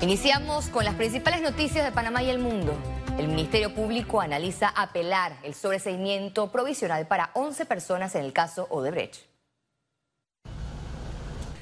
[0.00, 2.72] Iniciamos con las principales noticias de Panamá y el mundo.
[3.18, 9.37] El Ministerio Público analiza apelar el sobreseimiento provisional para 11 personas en el caso Odebrecht.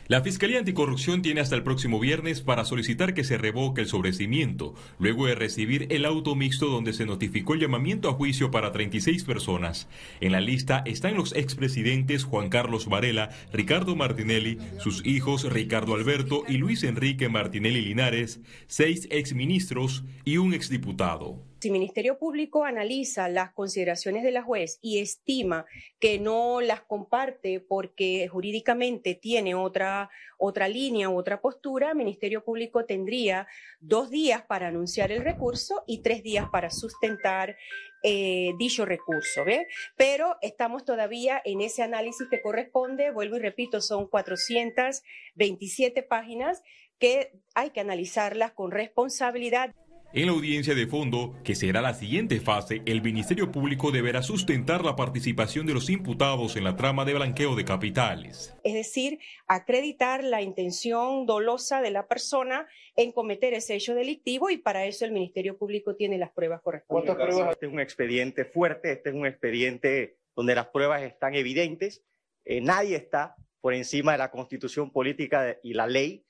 [0.09, 4.73] La Fiscalía Anticorrupción tiene hasta el próximo viernes para solicitar que se revoque el sobrecimiento,
[5.01, 9.25] luego de recibir el auto mixto donde se notificó el llamamiento a juicio para 36
[9.25, 9.89] personas.
[10.21, 16.45] En la lista están los expresidentes Juan Carlos Varela, Ricardo Martinelli, sus hijos Ricardo Alberto
[16.47, 18.39] y Luis Enrique Martinelli Linares,
[18.69, 21.43] seis exministros y un exdiputado.
[21.59, 25.65] Si Ministerio Público analiza las consideraciones de la juez y estima
[25.99, 32.85] que no las comparte porque jurídicamente tiene otra, otra línea u otra postura, Ministerio Público
[32.85, 33.49] tendría
[33.81, 37.57] dos días para anunciar el recurso y tres días para sustentar
[38.03, 39.67] eh, dicho recurso, ¿ve?
[39.97, 46.63] Pero estamos todavía en ese análisis que corresponde, vuelvo y repito, son 427 páginas
[46.99, 49.75] que hay que analizarlas con responsabilidad.
[50.17, 54.83] En la audiencia de fondo, que será la siguiente fase, el Ministerio Público deberá sustentar
[54.83, 58.57] la participación de los imputados en la trama de blanqueo de capitales.
[58.65, 64.57] Es decir, acreditar la intención dolosa de la persona en cometer ese hecho delictivo y
[64.57, 67.27] para eso el Ministerio Público tiene las pruebas correspondientes.
[67.27, 67.53] pruebas?
[67.53, 72.03] Este es un expediente fuerte, este es un expediente donde las pruebas están evidentes.
[72.47, 76.25] Eh, nadie está por encima de la constitución política y la ley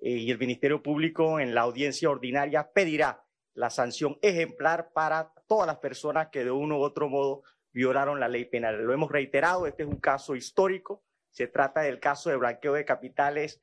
[0.00, 5.66] eh, y el Ministerio Público en la audiencia ordinaria pedirá la sanción ejemplar para todas
[5.66, 8.82] las personas que de uno u otro modo violaron la ley penal.
[8.82, 12.84] Lo hemos reiterado, este es un caso histórico, se trata del caso de blanqueo de
[12.84, 13.60] capitales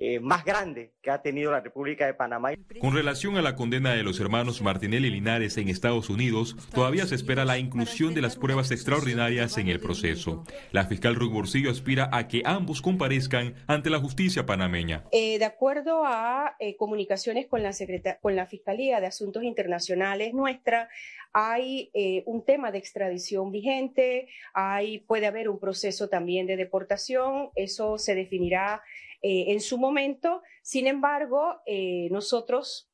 [0.00, 2.50] eh, más grande que ha tenido la República de Panamá.
[2.80, 7.16] Con relación a la condena de los hermanos Martinelli Linares en Estados Unidos, todavía se
[7.16, 10.44] espera la inclusión de las pruebas extraordinarias en el proceso.
[10.70, 15.02] La fiscal Ruth Borsillo aspira a que ambos comparezcan ante la justicia panameña.
[15.10, 17.72] Eh, de acuerdo a eh, comunicaciones con la,
[18.20, 20.88] con la Fiscalía de Asuntos Internacionales nuestra,
[21.32, 21.90] hay
[22.24, 28.14] un tema de extradición vigente, hay, puede haber un proceso también de deportación, eso se
[28.14, 28.82] definirá
[29.22, 30.42] eh, en su momento.
[30.62, 32.88] Sin embargo, eh, nosotros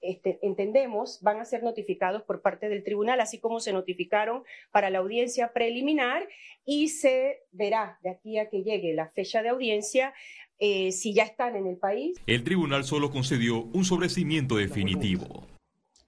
[0.00, 4.90] este, entendemos van a ser notificados por parte del tribunal, así como se notificaron para
[4.90, 6.28] la audiencia preliminar
[6.64, 10.14] y se verá de aquí a que llegue la fecha de audiencia
[10.58, 12.18] eh, si ya están en el país.
[12.26, 15.46] El tribunal solo concedió un sobrecimiento definitivo.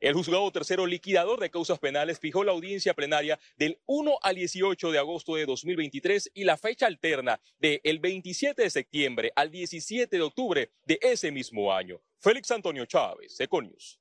[0.00, 4.92] El juzgado tercero liquidador de causas penales fijó la audiencia plenaria del 1 al 18
[4.92, 10.22] de agosto de 2023 y la fecha alterna del 27 de septiembre al 17 de
[10.22, 12.00] octubre de ese mismo año.
[12.20, 13.98] Félix Antonio Chávez, Econius.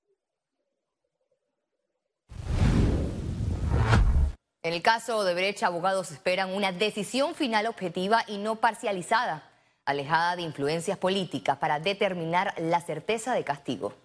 [4.61, 9.49] En el caso de Brecha, abogados esperan una decisión final objetiva y no parcializada,
[9.85, 13.95] alejada de influencias políticas para determinar la certeza de castigo.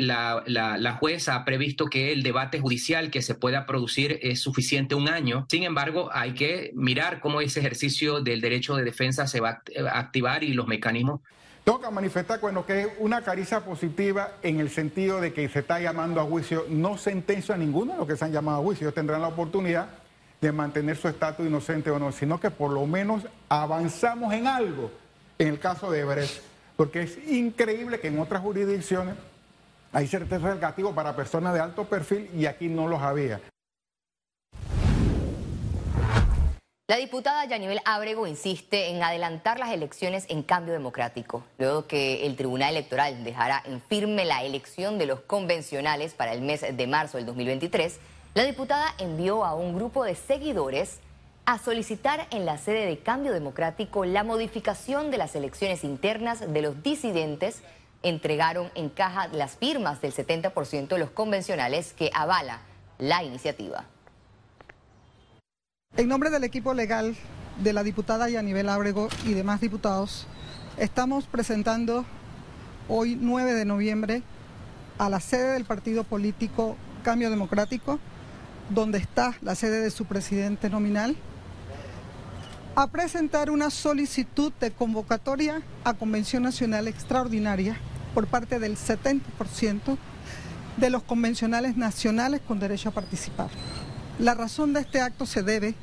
[0.00, 5.08] La, jueza ha previsto que el debate judicial que se pueda producir es suficiente un
[5.08, 5.46] año.
[5.50, 9.98] Sin embargo, hay que mirar cómo ese ejercicio del derecho de defensa se va a
[9.98, 11.20] activar y los mecanismos.
[11.66, 15.80] Que manifestar bueno, que es una caricia positiva en el sentido de que se está
[15.80, 18.92] llamando a juicio, no sentencia a ninguno de los que se han llamado a juicio.
[18.92, 19.88] Tendrán la oportunidad
[20.40, 24.92] de mantener su estatus inocente o no, sino que por lo menos avanzamos en algo
[25.38, 26.40] en el caso de Everest.
[26.76, 29.16] Porque es increíble que en otras jurisdicciones
[29.96, 33.40] hay certeza del castigo para personas de alto perfil y aquí no los había.
[36.86, 42.36] La diputada Yanivel Ábrego insiste en adelantar las elecciones en cambio democrático, luego que el
[42.36, 47.16] Tribunal Electoral dejara en firme la elección de los convencionales para el mes de marzo
[47.16, 47.98] del 2023.
[48.34, 51.00] La diputada envió a un grupo de seguidores
[51.46, 56.60] a solicitar en la sede de Cambio Democrático la modificación de las elecciones internas de
[56.60, 57.62] los disidentes
[58.08, 62.60] entregaron en caja las firmas del 70% de los convencionales que avala
[62.98, 63.84] la iniciativa.
[65.96, 67.16] En nombre del equipo legal
[67.62, 70.26] de la diputada Yanivel Ábrego y demás diputados,
[70.78, 72.04] estamos presentando
[72.88, 74.22] hoy 9 de noviembre
[74.98, 77.98] a la sede del partido político Cambio Democrático,
[78.70, 81.16] donde está la sede de su presidente nominal,
[82.76, 87.76] a presentar una solicitud de convocatoria a Convención Nacional Extraordinaria
[88.16, 89.98] por parte del 70%
[90.78, 93.50] de los convencionales nacionales con derecho a participar.
[94.18, 95.74] La razón de este acto se debe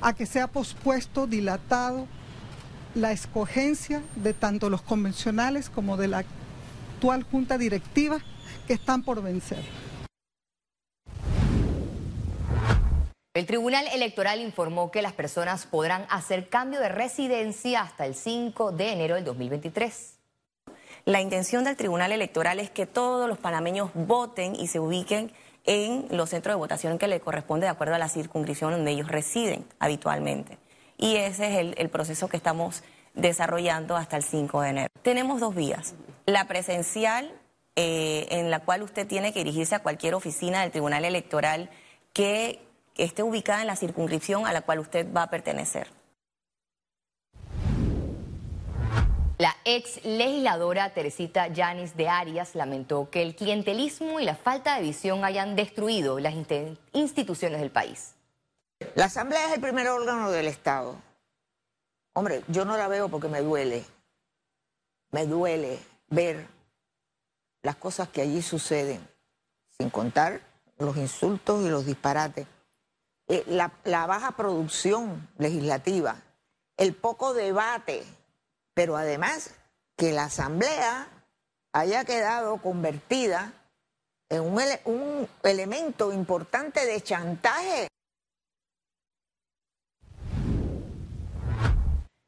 [0.00, 2.06] a que se ha pospuesto, dilatado
[2.94, 8.18] la escogencia de tanto los convencionales como de la actual junta directiva
[8.68, 9.64] que están por vencer.
[13.34, 18.70] El Tribunal Electoral informó que las personas podrán hacer cambio de residencia hasta el 5
[18.70, 20.15] de enero del 2023.
[21.06, 25.30] La intención del Tribunal Electoral es que todos los panameños voten y se ubiquen
[25.64, 29.06] en los centros de votación que le corresponde de acuerdo a la circunscripción donde ellos
[29.06, 30.58] residen habitualmente.
[30.98, 32.82] Y ese es el, proceso que estamos
[33.14, 34.88] desarrollando hasta el 5 de enero.
[35.02, 35.94] Tenemos dos vías.
[36.26, 37.32] La presencial,
[37.76, 41.70] eh, en la cual usted tiene que dirigirse a cualquier oficina del Tribunal Electoral
[42.12, 42.58] que
[42.96, 45.86] esté ubicada en la circunscripción a la cual usted va a pertenecer.
[49.38, 54.82] La ex legisladora Teresita Yanis de Arias lamentó que el clientelismo y la falta de
[54.82, 56.34] visión hayan destruido las
[56.94, 58.14] instituciones del país.
[58.94, 60.96] La Asamblea es el primer órgano del Estado.
[62.14, 63.84] Hombre, yo no la veo porque me duele.
[65.10, 66.46] Me duele ver
[67.60, 69.06] las cosas que allí suceden,
[69.76, 70.40] sin contar
[70.78, 72.46] los insultos y los disparates.
[73.28, 76.22] Eh, la, la baja producción legislativa,
[76.78, 78.02] el poco debate
[78.76, 79.54] pero además
[79.96, 81.08] que la Asamblea
[81.72, 83.54] haya quedado convertida
[84.28, 87.88] en un, elemento importante de chantaje.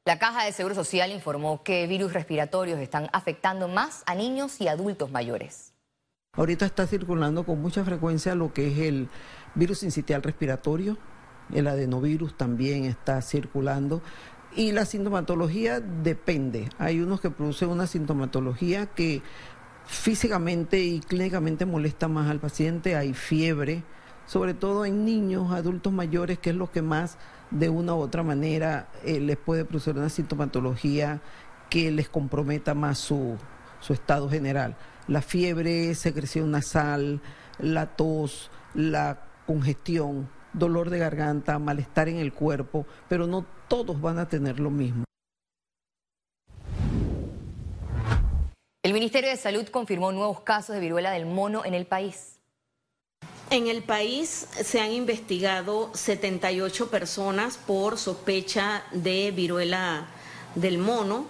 [0.06, 4.68] La Caja de Seguro Social informó que virus respiratorios están afectando más a niños y
[4.68, 5.74] adultos mayores.
[6.32, 9.10] Ahorita está circulando con mucha frecuencia lo que es el
[9.54, 10.96] virus incitial respiratorio,
[11.52, 14.00] el adenovirus también está circulando.
[14.56, 16.68] Y la sintomatología depende.
[16.78, 19.22] Hay unos que producen una sintomatología que
[19.86, 22.96] físicamente y clínicamente molesta más al paciente.
[22.96, 23.84] Hay fiebre,
[24.26, 27.18] sobre todo en niños, adultos mayores, que es lo que más
[27.50, 31.20] de una u otra manera eh, les puede producir una sintomatología
[31.70, 33.36] que les comprometa más su,
[33.80, 34.76] su estado general.
[35.06, 37.20] La fiebre, secreción nasal,
[37.58, 40.28] la tos, la congestión,
[40.58, 45.05] dolor de garganta, malestar en el cuerpo, pero no todos van a tener lo mismo.
[48.82, 52.38] El Ministerio de Salud confirmó nuevos casos de viruela del mono en el país.
[53.50, 60.06] En el país se han investigado 78 personas por sospecha de viruela
[60.54, 61.26] del mono,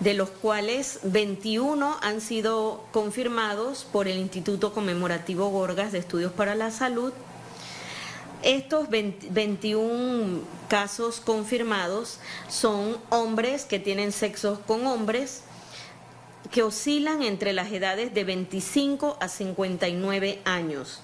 [0.00, 6.54] de los cuales 21 han sido confirmados por el Instituto Conmemorativo Gorgas de Estudios para
[6.54, 7.12] la Salud
[8.44, 15.42] estos 21 casos confirmados son hombres que tienen sexo con hombres
[16.50, 21.02] que oscilan entre las edades de 25 a 59 años.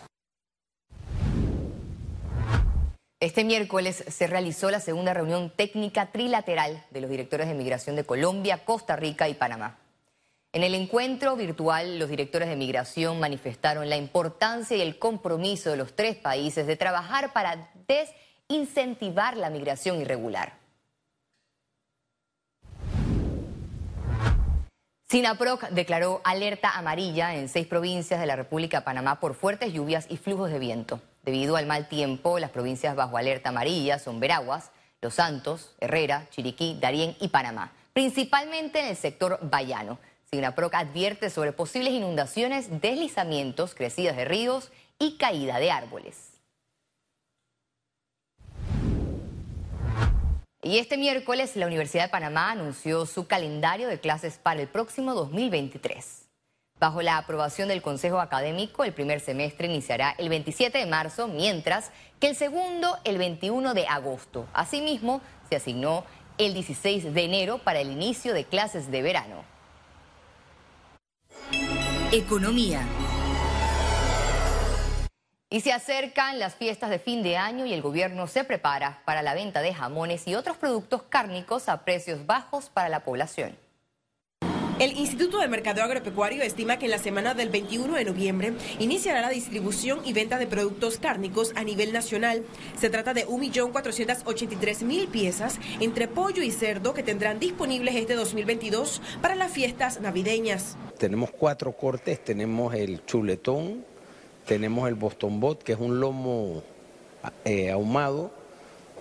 [3.21, 8.05] Este miércoles se realizó la segunda reunión técnica trilateral de los directores de migración de
[8.05, 9.79] Colombia, Costa Rica y Panamá.
[10.53, 15.77] En el encuentro virtual, los directores de migración manifestaron la importancia y el compromiso de
[15.77, 20.59] los tres países de trabajar para desincentivar la migración irregular.
[25.09, 30.07] SINAPROC declaró alerta amarilla en seis provincias de la República de Panamá por fuertes lluvias
[30.09, 31.01] y flujos de viento.
[31.23, 36.77] Debido al mal tiempo, las provincias bajo alerta amarilla son Veraguas, Los Santos, Herrera, Chiriquí,
[36.81, 39.99] Darién y Panamá, principalmente en el sector vallano.
[40.33, 46.41] SINAPROC advierte sobre posibles inundaciones, deslizamientos, crecidas de ríos y caída de árboles.
[50.63, 55.15] Y este miércoles la Universidad de Panamá anunció su calendario de clases para el próximo
[55.15, 56.29] 2023.
[56.79, 61.91] Bajo la aprobación del Consejo Académico, el primer semestre iniciará el 27 de marzo, mientras
[62.21, 64.47] que el segundo el 21 de agosto.
[64.53, 66.05] Asimismo, se asignó
[66.39, 69.60] el 16 de enero para el inicio de clases de verano.
[72.13, 72.85] Economía.
[75.49, 79.23] Y se acercan las fiestas de fin de año y el gobierno se prepara para
[79.23, 83.57] la venta de jamones y otros productos cárnicos a precios bajos para la población.
[84.81, 89.21] El Instituto de Mercado Agropecuario estima que en la semana del 21 de noviembre iniciará
[89.21, 92.45] la distribución y venta de productos cárnicos a nivel nacional.
[92.81, 99.35] Se trata de 1.483.000 piezas entre pollo y cerdo que tendrán disponibles este 2022 para
[99.35, 100.79] las fiestas navideñas.
[100.97, 103.85] Tenemos cuatro cortes, tenemos el chuletón,
[104.47, 106.63] tenemos el Boston Bot, que es un lomo
[107.45, 108.31] eh, ahumado,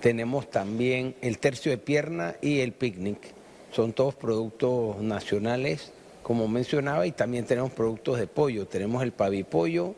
[0.02, 3.39] tenemos también el tercio de pierna y el picnic
[3.72, 5.92] son todos productos nacionales,
[6.24, 8.68] como mencionaba, y también tenemos productos de pollo.
[8.68, 9.96] Tenemos el pavipollo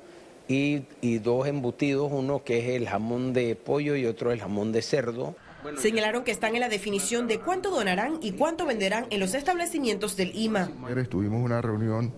[0.48, 4.72] y, y dos embutidos, uno que es el jamón de pollo y otro el jamón
[4.72, 5.36] de cerdo.
[5.78, 10.18] Señalaron que están en la definición de cuánto donarán y cuánto venderán en los establecimientos
[10.18, 10.70] del IMA.
[11.10, 12.12] Tuvimos una reunión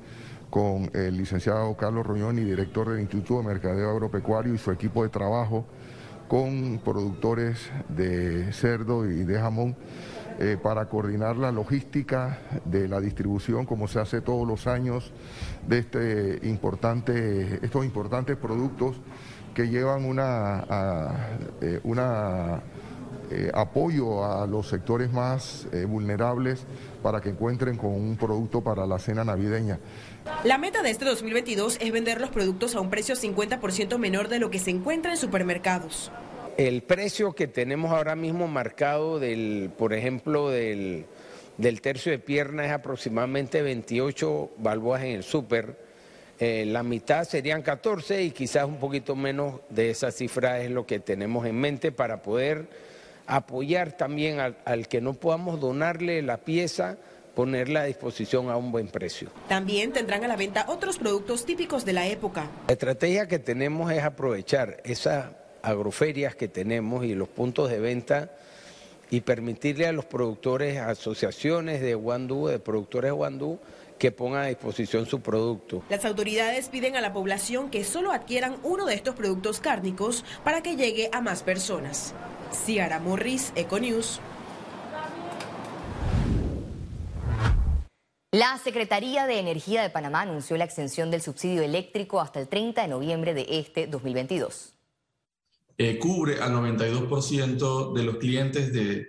[0.49, 5.09] con el licenciado Carlos Roñón director del Instituto de Mercadeo Agropecuario y su equipo de
[5.09, 5.65] trabajo
[6.27, 7.57] con productores
[7.89, 9.75] de cerdo y de jamón
[10.43, 15.13] eh, para coordinar la logística de la distribución, como se hace todos los años,
[15.65, 18.97] de este importante, estos importantes productos
[19.53, 20.65] que llevan una,
[21.61, 21.79] eh,
[23.31, 26.65] eh, apoyo a los sectores más vulnerables
[27.01, 29.79] para que encuentren con un producto para la cena navideña.
[30.43, 34.39] La meta de este 2022 es vender los productos a un precio 50% menor de
[34.39, 36.11] lo que se encuentra en supermercados.
[36.57, 41.07] El precio que tenemos ahora mismo marcado del, por ejemplo, del,
[41.81, 45.79] tercio de pierna es aproximadamente 28 balboas en el súper.
[46.39, 50.85] Eh, la mitad serían 14 y quizás un poquito menos de esa cifra es lo
[50.85, 52.67] que tenemos en mente para poder
[53.25, 56.97] apoyar también al, al que no podamos donarle la pieza
[57.33, 59.29] ponerla a disposición a un buen precio.
[59.47, 62.47] También tendrán a la venta otros productos típicos de la época.
[62.67, 68.31] La estrategia que tenemos es aprovechar esa agroferias que tenemos y los puntos de venta
[69.09, 73.59] y permitirle a los productores, asociaciones de guandú, de productores de guandú,
[73.97, 75.83] que pongan a disposición su producto.
[75.89, 80.61] Las autoridades piden a la población que solo adquieran uno de estos productos cárnicos para
[80.61, 82.13] que llegue a más personas.
[82.51, 84.19] Ciara Morris, Econews.
[88.31, 92.81] La Secretaría de Energía de Panamá anunció la extensión del subsidio eléctrico hasta el 30
[92.81, 94.72] de noviembre de este 2022.
[95.77, 99.07] Eh, cubre al 92% de los clientes de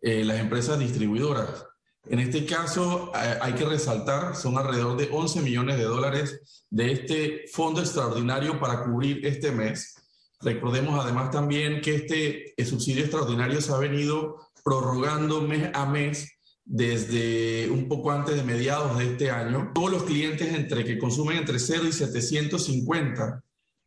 [0.00, 1.66] eh, las empresas distribuidoras.
[2.06, 6.92] En este caso, eh, hay que resaltar, son alrededor de 11 millones de dólares de
[6.92, 9.96] este fondo extraordinario para cubrir este mes.
[10.40, 16.30] Recordemos además también que este subsidio extraordinario se ha venido prorrogando mes a mes
[16.64, 19.72] desde un poco antes de mediados de este año.
[19.74, 23.42] Todos los clientes entre que consumen entre 0 y 750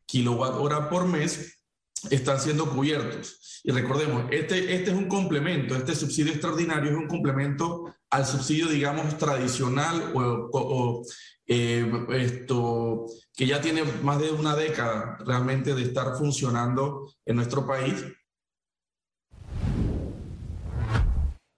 [0.06, 1.57] kilowatt hora por mes
[2.10, 3.62] están siendo cubiertos.
[3.64, 8.68] Y recordemos, este, este es un complemento, este subsidio extraordinario es un complemento al subsidio,
[8.68, 11.04] digamos, tradicional o,
[11.48, 17.66] eh, esto, que ya tiene más de una década realmente de estar funcionando en nuestro
[17.66, 18.06] país.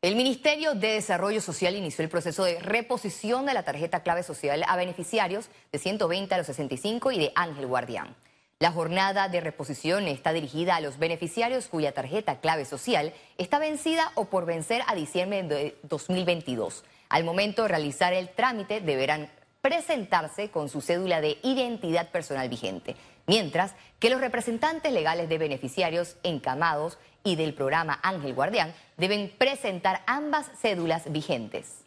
[0.01, 4.63] El Ministerio de Desarrollo Social inició el proceso de reposición de la tarjeta clave social
[4.65, 8.15] a beneficiarios de 120 a los 65 y de Ángel Guardián.
[8.61, 14.11] La jornada de reposición está dirigida a los beneficiarios cuya tarjeta clave social está vencida
[14.15, 16.83] o por vencer a diciembre de 2022.
[17.07, 19.29] Al momento de realizar el trámite deberán
[19.61, 22.97] presentarse con su cédula de identidad personal vigente,
[23.27, 30.01] mientras que los representantes legales de beneficiarios encamados y del programa Ángel Guardián deben presentar
[30.05, 31.85] ambas cédulas vigentes.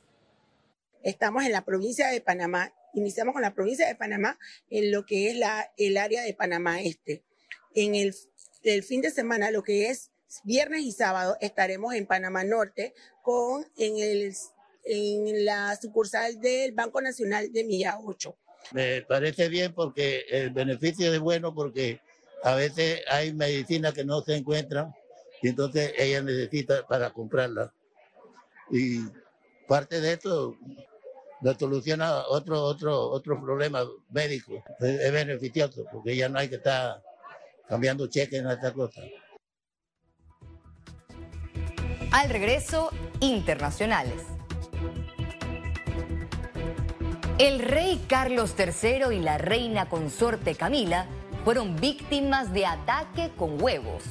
[1.02, 4.39] Estamos en la provincia de Panamá Iniciamos con la provincia de Panamá
[4.71, 7.25] en lo que es la, el área de Panamá Este.
[7.75, 8.15] En el,
[8.63, 10.11] el fin de semana, lo que es
[10.45, 14.35] viernes y sábado, estaremos en Panamá Norte con en, el,
[14.85, 18.37] en la sucursal del Banco Nacional de Milla 8.
[18.73, 22.01] Me parece bien porque el beneficio es bueno porque
[22.43, 24.95] a veces hay medicinas que no se encuentran
[25.43, 27.75] y entonces ella necesita para comprarla.
[28.71, 29.01] Y
[29.67, 30.57] parte de esto
[31.43, 34.63] lo soluciona otro, otro, otro problema médico.
[34.81, 37.03] Es, beneficioso porque ya no hay que estar
[37.69, 39.01] cambiando cheques en esta cosa.
[42.13, 44.23] Al regreso, internacionales.
[47.39, 51.07] El rey Carlos III y la reina consorte Camila
[51.45, 54.05] fueron víctimas de ataque con huevos.